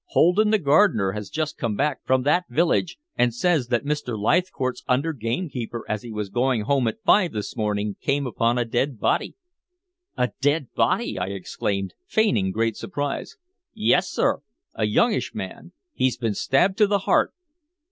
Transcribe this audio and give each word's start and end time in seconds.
"Holden, 0.05 0.49
the 0.49 0.57
gardener, 0.57 1.11
has 1.11 1.29
just 1.29 1.59
come 1.59 1.75
back 1.75 2.03
from 2.07 2.23
that 2.23 2.49
village 2.49 2.97
and 3.15 3.31
says 3.35 3.67
that 3.67 3.85
Mr. 3.85 4.17
Leithcourt's 4.17 4.83
under 4.87 5.13
gamekeeper 5.13 5.85
as 5.87 6.01
he 6.01 6.11
was 6.11 6.29
going 6.29 6.61
home 6.61 6.87
at 6.87 7.03
five 7.05 7.33
this 7.33 7.55
morning 7.55 7.97
came 8.01 8.25
upon 8.25 8.57
a 8.57 8.65
dead 8.65 8.99
body." 8.99 9.35
"A 10.17 10.31
dead 10.41 10.73
body!" 10.73 11.19
I 11.19 11.27
exclaimed, 11.27 11.93
feigning 12.07 12.49
great 12.51 12.75
surprise. 12.75 13.37
"Yes, 13.75 14.09
sir 14.09 14.41
a 14.73 14.85
youngish 14.85 15.35
man. 15.35 15.71
He'd 15.93 16.17
been 16.19 16.33
stabbed 16.33 16.79
to 16.79 16.87
the 16.87 16.99
heart." 17.05 17.31